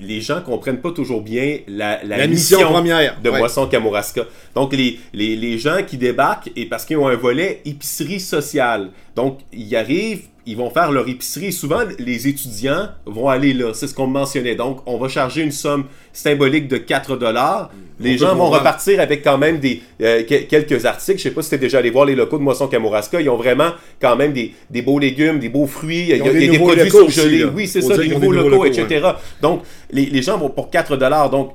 les 0.00 0.20
gens 0.20 0.40
comprennent 0.40 0.80
pas 0.80 0.90
toujours 0.90 1.22
bien 1.22 1.58
la, 1.68 2.00
mission, 2.26 2.60
première 2.70 3.20
de 3.20 3.30
Moisson 3.30 3.66
Kamouraska. 3.66 4.22
Donc, 4.54 4.72
les, 4.72 4.98
les, 5.12 5.36
les, 5.36 5.58
gens 5.58 5.78
qui 5.86 5.96
débarquent, 5.96 6.50
et 6.56 6.66
parce 6.66 6.84
qu'ils 6.84 6.96
ont 6.96 7.08
un 7.08 7.16
volet 7.16 7.60
épicerie 7.64 8.20
sociale. 8.20 8.90
Donc, 9.16 9.40
ils 9.52 9.74
arrivent 9.76 10.28
ils 10.46 10.56
vont 10.56 10.70
faire 10.70 10.92
leur 10.92 11.08
épicerie. 11.08 11.52
souvent, 11.52 11.80
les 11.98 12.28
étudiants 12.28 12.88
vont 13.06 13.28
aller 13.28 13.54
là. 13.54 13.72
C'est 13.72 13.86
ce 13.86 13.94
qu'on 13.94 14.06
mentionnait. 14.06 14.54
Donc, 14.54 14.80
on 14.86 14.98
va 14.98 15.08
charger 15.08 15.42
une 15.42 15.52
somme 15.52 15.84
symbolique 16.12 16.68
de 16.68 16.76
4 16.76 17.16
dollars. 17.16 17.70
Les 18.00 18.18
gens 18.18 18.34
vont 18.34 18.50
repartir 18.50 19.00
avec 19.00 19.22
quand 19.22 19.38
même 19.38 19.58
des 19.58 19.82
euh, 20.02 20.24
quelques 20.24 20.84
articles. 20.84 21.18
Je 21.18 21.22
sais 21.22 21.30
pas 21.30 21.42
si 21.42 21.50
tu 21.50 21.54
es 21.54 21.58
déjà 21.58 21.78
allé 21.78 21.90
voir 21.90 22.04
les 22.04 22.14
locaux 22.14 22.38
de 22.38 22.42
Moisson 22.42 22.66
Kamouraska. 22.66 23.20
Ils 23.20 23.30
ont 23.30 23.36
vraiment 23.36 23.70
quand 24.00 24.16
même 24.16 24.32
des, 24.32 24.73
beaux 24.82 24.98
légumes, 24.98 25.38
des 25.38 25.48
beaux 25.48 25.66
fruits. 25.66 26.06
Il 26.08 26.16
y 26.16 26.20
a, 26.20 26.32
des, 26.32 26.58
produits 26.58 26.90
surgelés. 26.90 27.44
oui, 27.44 27.66
c'est 27.66 27.82
ça, 27.82 27.96
des 27.96 28.08
nouveaux, 28.08 28.32
locaux, 28.32 28.64
etc. 28.64 29.06
Donc, 29.40 29.62
les, 29.90 30.06
les 30.06 30.22
gens 30.22 30.38
vont 30.38 30.50
pour 30.50 30.70
4 30.70 30.96
dollars. 30.96 31.30
Donc, 31.30 31.52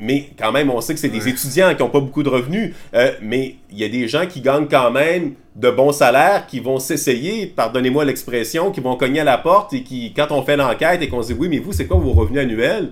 mais 0.00 0.30
quand 0.38 0.52
même, 0.52 0.70
on 0.70 0.80
sait 0.80 0.94
que 0.94 1.00
c'est 1.00 1.08
des 1.08 1.28
étudiants 1.28 1.74
qui 1.74 1.82
n'ont 1.82 1.88
pas 1.88 2.00
beaucoup 2.00 2.22
de 2.22 2.28
revenus, 2.28 2.74
euh, 2.94 3.12
mais 3.22 3.56
il 3.70 3.78
y 3.78 3.84
a 3.84 3.88
des 3.88 4.08
gens 4.08 4.26
qui 4.26 4.40
gagnent 4.40 4.66
quand 4.68 4.90
même 4.90 5.34
de 5.54 5.70
bons 5.70 5.92
salaires, 5.92 6.46
qui 6.46 6.58
vont 6.58 6.78
s'essayer, 6.78 7.46
pardonnez-moi 7.46 8.04
l'expression, 8.04 8.72
qui 8.72 8.80
vont 8.80 8.96
cogner 8.96 9.20
à 9.20 9.24
la 9.24 9.38
porte 9.38 9.72
et 9.72 9.82
qui, 9.82 10.12
quand 10.12 10.26
on 10.30 10.42
fait 10.42 10.56
l'enquête 10.56 11.00
et 11.00 11.08
qu'on 11.08 11.22
se 11.22 11.32
dit 11.32 11.38
oui, 11.38 11.48
mais 11.48 11.58
vous, 11.58 11.72
c'est 11.72 11.86
quoi 11.86 11.96
vos 11.96 12.12
revenus 12.12 12.40
annuels? 12.42 12.90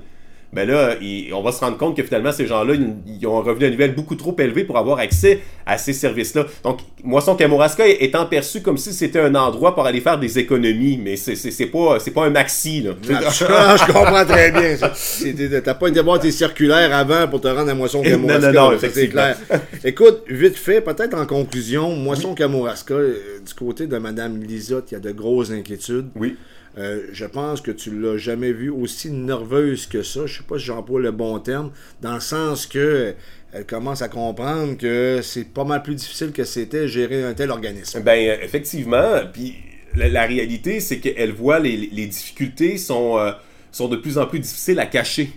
Ben 0.53 0.69
là, 0.69 0.97
on 1.33 1.43
va 1.43 1.51
se 1.51 1.61
rendre 1.61 1.79
compte 1.79 1.97
que 1.97 2.03
finalement, 2.03 2.31
ces 2.31 2.47
gens-là, 2.47 2.75
ils, 2.75 3.27
ont 3.27 3.39
un 3.39 3.43
revenu 3.43 3.65
annuel 3.65 3.95
beaucoup 3.95 4.17
trop 4.17 4.37
élevé 4.39 4.65
pour 4.65 4.77
avoir 4.77 4.99
accès 4.99 5.41
à 5.65 5.79
ces 5.79 5.95
services-là. 5.95 6.45
Donc, 6.63 6.81
Moisson 7.03 7.37
Kamouraska 7.37 7.87
étant 7.87 8.27
perçu 8.27 8.61
comme 8.61 8.77
si 8.77 8.93
c'était 8.93 9.21
un 9.21 9.35
endroit 9.35 9.75
pour 9.75 9.87
aller 9.87 10.03
faire 10.03 10.19
des 10.19 10.39
économies, 10.39 11.01
mais 11.03 11.17
c'est 11.17 11.67
pas, 11.67 11.97
pas 12.15 12.25
un 12.27 12.31
maxi. 12.31 12.83
Là. 12.83 12.91
je 13.03 13.87
comprends 13.87 14.27
très 14.27 14.51
bien. 14.51 15.61
T'as 15.63 15.75
pas 15.75 15.91
voir 16.03 16.21
tes 16.21 16.31
circulaires 16.31 16.95
avant 16.95 17.29
pour 17.29 17.41
te 17.41 17.49
rendre 17.49 17.71
à 17.71 17.75
Moisson 17.75 18.03
Kamouraska. 18.03 18.53
Non, 18.53 18.63
non, 18.65 18.73
non, 18.73 18.79
c'est 18.79 19.09
clair. 19.09 19.39
Écoute, 19.83 20.25
vite 20.29 20.57
fait, 20.57 20.83
peut-être 20.83 21.17
en 21.17 21.25
conclusion, 21.25 21.97
Moisson 21.97 22.35
Kamouraska, 22.35 22.93
euh, 22.93 23.41
du 23.47 23.55
côté 23.55 23.87
de 23.87 23.97
Mme 23.97 24.43
Lisotte, 24.43 24.91
il 24.91 24.95
y 24.95 24.97
a 24.99 25.01
de 25.01 25.13
grosses 25.13 25.51
inquiétudes. 25.51 26.09
Oui. 26.15 26.37
Euh, 26.79 27.07
je 27.12 27.26
pense 27.26 27.61
que 27.61 27.71
tu 27.71 27.91
l'as 27.91 28.17
jamais 28.17 28.52
vue 28.52 28.71
aussi 28.71 29.11
nerveuse 29.11 29.87
que 29.87 30.02
ça. 30.02 30.26
Je 30.26 30.38
sais 30.38 30.43
pas 30.43 30.59
si 30.59 30.64
j'emploie 30.64 31.00
le 31.00 31.11
bon 31.11 31.38
terme, 31.38 31.71
dans 32.00 32.14
le 32.14 32.21
sens 32.21 32.67
que 32.67 33.14
elle 33.52 33.67
commence 33.67 34.00
à 34.00 34.09
comprendre 34.09 34.79
que 34.79 35.21
c'est 35.23 35.45
pas 35.45 35.64
mal 35.64 35.83
plus 35.83 35.95
difficile 35.95 36.33
que 36.33 36.45
c'était 36.45 36.88
gérer 36.88 37.23
un 37.23 37.35
tel 37.35 37.50
organisme. 37.50 38.00
Ben 38.00 38.38
effectivement, 38.43 39.21
puis 39.31 39.57
la, 39.95 40.25
réalité 40.25 40.81
c'est 40.81 41.00
qu'elle 41.00 41.33
voit 41.33 41.59
les, 41.59 42.07
difficultés 42.07 42.79
sont, 42.79 43.19
euh, 43.19 43.33
sont 43.71 43.88
de 43.88 43.97
plus 43.97 44.17
en 44.17 44.26
plus 44.26 44.38
difficiles 44.38 44.81
à 44.81 44.87
cacher 44.87 45.33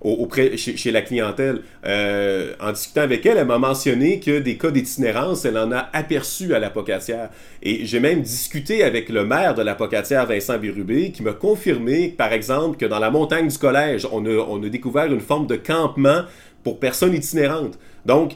auprès, 0.00 0.56
chez, 0.56 0.90
la 0.90 1.02
clientèle. 1.02 1.62
Euh, 1.84 2.52
en 2.60 2.72
discutant 2.72 3.02
avec 3.02 3.24
elle, 3.26 3.38
elle 3.38 3.46
m'a 3.46 3.58
mentionné 3.58 4.20
que 4.20 4.38
des 4.38 4.56
cas 4.56 4.70
d'itinérance, 4.70 5.44
elle 5.44 5.58
en 5.58 5.72
a 5.72 5.88
aperçu 5.92 6.54
à 6.54 6.58
l'apocatière. 6.58 7.30
Et 7.62 7.86
j'ai 7.86 8.00
même 8.00 8.22
discuté 8.22 8.84
avec 8.84 9.08
le 9.08 9.24
maire 9.24 9.54
de 9.54 9.62
l'apocatière, 9.62 10.26
Vincent 10.26 10.58
Bérubé, 10.58 11.10
qui 11.12 11.22
m'a 11.22 11.32
confirmé, 11.32 12.08
par 12.08 12.32
exemple, 12.32 12.76
que 12.76 12.86
dans 12.86 12.98
la 12.98 13.10
montagne 13.10 13.48
du 13.48 13.58
collège, 13.58 14.06
on 14.12 14.24
a, 14.26 14.30
on 14.30 14.62
a 14.62 14.68
découvert 14.68 15.06
une 15.06 15.20
forme 15.20 15.46
de 15.46 15.56
campement 15.56 16.22
pour 16.62 16.78
personnes 16.78 17.14
itinérantes. 17.14 17.78
Donc, 18.04 18.32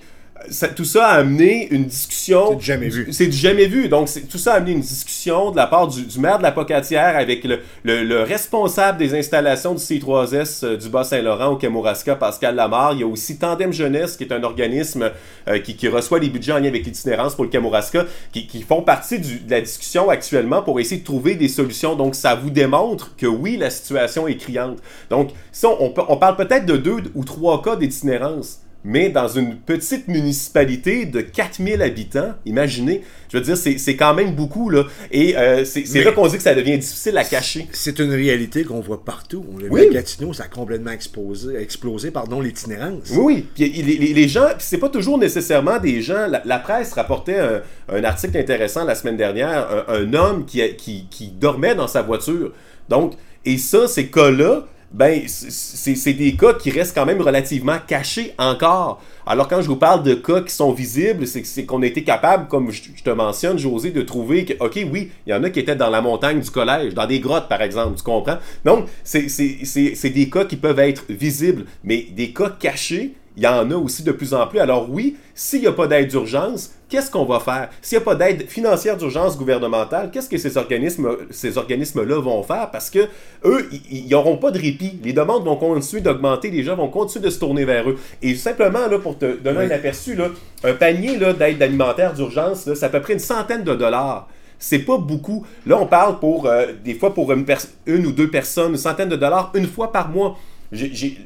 tout 0.75 0.85
ça 0.85 1.06
a 1.06 1.18
amené 1.18 1.68
une 1.70 1.85
discussion. 1.85 2.59
C'est 2.59 2.64
jamais 2.64 2.88
vu. 2.88 3.12
C'est 3.12 3.32
jamais 3.32 3.66
vu. 3.66 3.88
Donc, 3.88 4.09
tout 4.28 4.38
ça 4.38 4.54
a 4.54 4.56
amené 4.56 4.73
une 4.73 4.80
discussion 4.80 5.50
de 5.50 5.56
la 5.56 5.66
part 5.66 5.88
du, 5.88 6.04
maire 6.18 6.38
de 6.38 6.42
la 6.42 6.52
Pocatière 6.52 7.16
avec 7.16 7.47
le, 7.85 8.23
responsable 8.23 8.99
des 8.99 9.14
installations 9.14 9.75
du 9.75 9.80
C3S 9.82 10.64
euh, 10.64 10.76
du 10.76 10.88
Bas-Saint-Laurent 10.88 11.49
au 11.49 11.56
Kamouraska, 11.56 12.16
Pascal 12.16 12.54
Lamar. 12.54 12.92
Il 12.94 13.00
y 13.00 13.02
a 13.02 13.06
aussi 13.06 13.38
Tandem 13.38 13.73
Jeunesse, 13.73 14.16
qui 14.16 14.25
est 14.25 14.32
un 14.32 14.42
organisme 14.42 15.11
euh, 15.49 15.59
qui, 15.59 15.88
reçoit 15.88 16.18
les 16.18 16.28
budgets 16.28 16.52
en 16.52 16.59
lien 16.59 16.68
avec 16.68 16.85
l'itinérance 16.85 17.35
pour 17.35 17.44
le 17.44 17.50
Kamouraska, 17.50 18.06
qui, 18.32 18.62
font 18.62 18.82
partie 18.82 19.18
de 19.18 19.50
la 19.50 19.61
discussion 19.61 20.11
actuellement 20.11 20.62
pour 20.62 20.78
essayer 20.80 21.00
de 21.00 21.06
trouver 21.06 21.35
des 21.35 21.49
solutions. 21.49 21.97
Donc, 21.97 22.14
ça 22.14 22.35
vous 22.35 22.50
démontre 22.50 23.16
que 23.16 23.26
oui, 23.26 23.56
la 23.56 23.70
situation 23.70 24.28
est 24.28 24.37
criante. 24.37 24.78
Donc, 25.11 25.30
si 25.52 25.66
on, 25.66 25.92
on 25.97 26.16
parle 26.16 26.37
peut-être 26.37 26.66
de 26.66 26.76
deux 26.76 27.02
ou 27.14 27.25
trois 27.25 27.62
cas 27.62 27.76
d'itinérance 27.76 28.61
mais 28.84 29.10
dans 29.10 29.28
une 29.28 29.56
petite 29.56 30.08
municipalité 30.08 31.04
de 31.04 31.20
4000 31.20 31.82
habitants, 31.82 32.34
imaginez, 32.46 33.02
je 33.30 33.38
veux 33.38 33.44
dire, 33.44 33.56
c'est 33.56 33.96
quand 33.96 34.14
même 34.14 34.34
beaucoup, 34.34 34.70
là. 34.70 34.84
Et 35.10 35.37
euh, 35.37 35.64
c'est 35.64 36.02
là 36.02 36.12
qu'on 36.12 36.26
dit 36.26 36.37
que 36.37 36.42
ça 36.42 36.54
devient 36.54 36.78
difficile 36.78 37.16
à 37.18 37.25
cacher. 37.25 37.68
C'est 37.72 37.99
une 37.99 38.12
réalité 38.12 38.64
qu'on 38.64 38.80
voit 38.80 39.04
partout. 39.04 39.44
On 39.52 39.58
l'a 39.58 39.68
vu 39.68 39.90
à 39.90 39.92
Gatineau, 39.92 40.32
ça 40.32 40.44
a 40.44 40.49
complètement 40.49 40.92
explosé, 40.92 41.56
explosé 41.56 42.10
pardon, 42.10 42.40
l'itinérance. 42.40 43.10
Oui, 43.12 43.46
Puis 43.54 43.68
les, 43.70 44.14
les, 44.14 44.28
gens, 44.28 44.49
c'est 44.58 44.78
pas 44.78 44.88
toujours 44.88 45.18
nécessairement 45.18 45.78
des 45.78 46.00
gens. 46.00 46.26
La, 46.44 46.58
presse 46.58 46.92
rapportait 46.92 47.38
un, 47.88 48.04
article 48.04 48.38
intéressant 48.38 48.84
la 48.84 48.94
semaine 48.94 49.16
dernière, 49.16 49.84
un, 49.88 50.12
homme 50.14 50.46
qui, 50.46 50.62
qui, 50.76 51.06
qui 51.10 51.28
dormait 51.28 51.75
dans 51.75 51.88
sa 51.88 52.02
voiture. 52.02 52.52
Donc, 52.88 53.14
et 53.44 53.58
ça, 53.58 53.88
ces 53.88 54.08
cas-là, 54.08 54.66
ben, 54.92 55.23
c'est 55.28 56.12
des 56.12 56.35
cas 56.35 56.54
qui 56.54 56.70
restent 56.70 56.94
quand 56.94 57.06
même 57.06 57.20
relativement 57.20 57.78
cachés 57.87 58.35
encore. 58.38 59.02
Alors 59.27 59.49
quand 59.49 59.61
je 59.61 59.69
vous 59.69 59.77
parle 59.77 60.03
de 60.03 60.15
cas 60.15 60.41
qui 60.41 60.55
sont 60.55 60.73
visibles, 60.73 61.27
c'est 61.27 61.65
qu'on 61.65 61.83
a 61.83 61.87
été 61.87 62.03
capable, 62.05 62.49
comme 62.49 62.71
je, 62.71 62.83
te 63.03 63.11
mentionne, 63.11 63.59
José, 63.59 63.91
de 63.91 64.03
trouver 64.03 64.45
que, 64.45 64.55
ok, 64.65 64.87
oui, 64.91 65.11
il 65.27 65.31
y 65.31 65.35
en 65.35 65.43
a 65.45 65.50
qui 65.50 65.61
étaient 65.61 65.77
dans 65.77 65.91
la 65.91 66.00
montagne 66.00 66.41
du 66.41 66.50
collège, 66.50 66.95
dans 66.95 67.07
des 67.07 67.21
grottes 67.21 67.49
par 67.49 67.62
exemple, 67.62 67.97
tu 67.97 68.03
comprends? 68.03 68.39
Donc, 68.65 68.87
c'est 69.05 70.11
des 70.11 70.31
cas 70.31 70.45
qui 70.45 70.57
peuvent 70.57 70.79
être 70.79 71.05
visibles, 71.09 71.65
mais 71.85 72.07
des 72.12 72.33
cas 72.33 72.50
cachés, 72.59 73.15
il 73.37 73.45
y 73.45 73.47
en 73.47 73.71
a 73.71 73.75
aussi 73.75 74.03
de 74.03 74.12
plus 74.12 74.35
en 74.35 74.47
plus. 74.47 74.59
Alors 74.59 74.91
oui, 74.91 75.17
s'il 75.35 75.61
n'y 75.61 75.67
a 75.67 75.73
pas 75.73 75.87
d'aide 75.87 76.09
d'urgence, 76.09 76.73
qu'est-ce 76.89 77.11
qu'on 77.11 77.25
va 77.25 77.41
faire? 77.41 77.71
S'il 77.81 77.97
n'y 77.97 78.03
a 78.03 78.05
pas 78.05 78.15
d'aide 78.15 78.47
financière 78.49 78.97
d'urgence 78.97 79.39
gouvernementale, 79.39 80.11
qu'est-ce 80.11 80.29
que 80.29 80.37
ces 80.37 80.57
organismes 80.57 81.09
ces 81.31 81.57
organismes-là 81.57 82.21
vont 82.21 82.43
faire? 82.43 82.71
Parce 82.71 82.91
que 82.91 83.09
eux, 83.45 83.71
ils 83.91 84.09
n'auront 84.09 84.37
pas 84.37 84.50
de 84.50 84.59
répit. 84.59 84.99
Les 85.03 85.12
demandes 85.12 85.45
vont 85.45 85.57
continuer 85.57 86.03
d'augmenter, 86.03 86.50
les 86.50 86.62
gens 86.62 86.77
vont 86.77 86.89
continuer 86.89 87.25
de 87.27 87.31
se 87.31 87.39
tourner 87.39 87.65
vers 87.65 87.89
eux. 87.89 87.99
Et 88.21 88.35
simplement, 88.35 88.87
là, 88.87 88.99
pour 88.99 89.17
te 89.21 89.43
donner 89.43 89.67
un 89.67 89.71
aperçu, 89.71 90.15
là, 90.17 90.29
un 90.65 90.73
panier 90.73 91.17
d'aide 91.17 91.62
alimentaire 91.62 92.15
d'urgence, 92.15 92.69
c'est 92.75 92.85
à 92.85 92.89
peu 92.89 93.00
près 93.00 93.12
une 93.12 93.19
centaine 93.21 93.62
de 93.62 93.75
dollars 93.75 94.29
c'est 94.61 94.81
pas 94.81 94.99
beaucoup. 94.99 95.45
Là, 95.67 95.79
on 95.81 95.87
parle 95.87 96.21
pour 96.21 96.47
euh, 96.47 96.67
des 96.85 96.95
fois 96.95 97.12
pour 97.12 97.33
une, 97.33 97.45
une, 97.87 98.07
ou 98.07 98.12
deux 98.12 98.31
personnes, 98.31 98.73
une 98.73 98.77
centaine 98.77 99.09
de 99.09 99.17
dollars 99.17 99.50
une 99.55 99.67
fois 99.67 99.91
par 99.91 100.11
mois. 100.11 100.39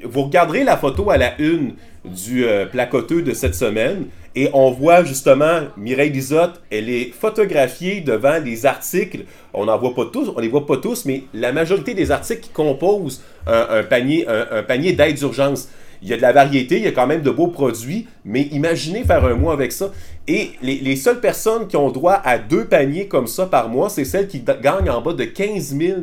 vous 0.05 0.23
regarderez 0.23 0.65
la 0.65 0.79
photo 0.79 1.11
à 1.11 1.19
la 1.19 1.39
une 1.39 1.75
du 2.05 2.47
euh, 2.47 2.65
placoteux 2.65 3.21
de 3.21 3.35
cette 3.35 3.55
semaine. 3.55 4.07
Et 4.37 4.49
on 4.53 4.71
voit 4.71 5.05
justement 5.05 5.61
Mireille 5.77 6.11
Lisotte, 6.11 6.61
elle 6.71 6.89
est 6.89 7.13
photographiée 7.13 8.01
devant 8.01 8.39
les 8.43 8.67
articles. 8.67 9.25
On 9.53 9.67
n'en 9.67 9.79
voit 9.79 9.95
pas 9.95 10.07
tous, 10.07 10.33
on 10.35 10.41
les 10.41 10.49
voit 10.49 10.67
pas 10.67 10.77
tous, 10.77 11.05
mais 11.05 11.25
la 11.35 11.53
majorité 11.53 11.95
des 11.95 12.11
articles 12.11 12.41
qui 12.41 12.51
composent 12.51 13.23
un, 13.47 13.85
panier, 13.85 14.27
un, 14.27 14.65
panier 14.65 14.93
d'aide 14.93 15.15
d'urgence. 15.15 15.69
Il 16.05 16.11
y 16.11 16.13
a 16.13 16.17
de 16.17 16.23
la 16.23 16.33
variété, 16.33 16.77
il 16.77 16.83
y 16.83 16.87
a 16.87 16.93
quand 16.93 17.07
même 17.07 17.23
de 17.23 17.31
beaux 17.31 17.49
produits, 17.49 18.07
mais 18.27 18.43
imaginez 18.53 19.05
faire 19.05 19.25
un 19.25 19.35
mois 19.35 19.55
avec 19.55 19.73
ça. 19.73 19.91
Et 20.29 20.51
les, 20.61 20.77
les 20.77 20.97
seules 20.97 21.21
personnes 21.21 21.67
qui 21.67 21.79
ont 21.79 21.91
droit 21.91 22.21
à 22.23 22.37
deux 22.37 22.67
paniers 22.67 23.09
comme 23.09 23.27
ça 23.27 23.47
par 23.47 23.71
mois, 23.71 23.89
c'est 23.89 24.05
celles 24.05 24.29
qui 24.29 24.41
gagnent 24.41 24.91
en 24.91 25.01
bas 25.01 25.15
de 25.15 25.25
15 25.25 25.77
000 25.77 26.01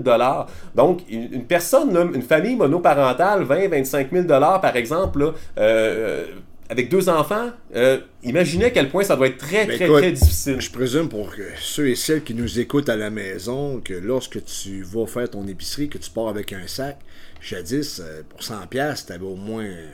Donc, 0.75 1.01
une, 1.10 1.43
personne, 1.43 1.96
une 2.15 2.24
famille 2.24 2.55
monoparentale, 2.55 3.43
20-25 3.46 4.08
000 4.12 4.27
par 4.27 4.75
exemple, 4.75 5.20
là, 5.20 5.31
euh, 5.60 6.25
avec 6.72 6.88
deux 6.88 7.10
enfants, 7.10 7.51
euh, 7.75 8.00
imaginez 8.24 8.66
à 8.66 8.70
quel 8.70 8.90
point 8.90 9.04
ça 9.04 9.18
doit 9.18 9.28
être 9.28 9.38
très, 9.38 9.66
Ben, 9.66 9.75
très, 9.75 9.86
écoute, 9.88 9.98
très 9.98 10.12
difficile. 10.13 10.62
Je 10.62 10.72
présume 10.72 11.10
pour 11.10 11.36
que 11.36 11.42
ceux 11.60 11.90
et 11.90 11.96
celles 11.96 12.24
qui 12.24 12.34
nous 12.34 12.62
écoutent 12.62 12.88
à 12.88 12.96
la 12.96 13.10
maison 13.10 13.82
que 13.82 13.94
lorsque 13.94 14.42
tu 14.46 14.82
vas 14.82 15.06
faire 15.06 15.30
ton 15.30 15.46
épicerie, 15.48 15.90
que 15.90 15.98
tu 15.98 16.10
pars 16.10 16.30
avec 16.30 16.54
un 16.54 16.68
sac, 16.68 16.98
jadis, 17.42 18.00
euh, 18.00 18.22
pour 18.30 18.40
100$, 18.40 18.68
piastres, 18.70 19.08
tu 19.08 19.12
avais 19.12 19.25
au 19.25 19.36
moins 19.36 19.66
euh, 19.66 19.90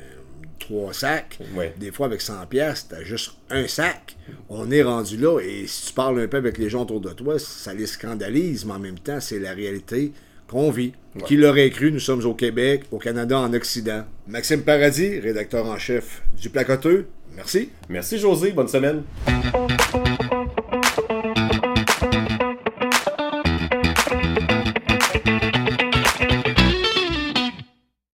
trois 0.59 0.93
sacs. 0.93 1.39
Ouais. 1.55 1.73
Des 1.79 1.91
fois, 1.91 2.05
avec 2.05 2.21
100$, 2.21 2.45
piastres, 2.45 2.89
tu 2.89 3.01
as 3.01 3.03
juste 3.03 3.31
un 3.49 3.67
sac. 3.67 4.15
On 4.47 4.69
est 4.69 4.83
rendu 4.83 5.17
là 5.17 5.39
et 5.39 5.65
si 5.65 5.87
tu 5.87 5.93
parles 5.93 6.19
un 6.19 6.27
peu 6.27 6.37
avec 6.37 6.59
les 6.59 6.69
gens 6.69 6.83
autour 6.83 7.01
de 7.01 7.09
toi, 7.09 7.39
ça 7.39 7.73
les 7.73 7.87
scandalise, 7.87 8.65
mais 8.65 8.73
en 8.73 8.79
même 8.79 8.99
temps, 8.99 9.19
c'est 9.19 9.39
la 9.39 9.53
réalité 9.53 10.11
qu'on 10.47 10.71
vit. 10.71 10.93
Qui 11.25 11.35
l'aurait 11.35 11.71
cru, 11.71 11.91
nous 11.91 11.99
sommes 11.99 12.23
au 12.25 12.35
Québec, 12.35 12.83
au 12.91 12.99
Canada, 12.99 13.39
en 13.39 13.51
Occident. 13.53 14.03
Maxime 14.27 14.61
Paradis, 14.61 15.19
rédacteur 15.19 15.65
en 15.65 15.77
chef 15.77 16.21
du 16.39 16.49
Placoteux. 16.49 17.07
Merci. 17.35 17.69
Merci 17.89 18.19
José, 18.19 18.51
bonne 18.51 18.67
semaine. 18.67 19.03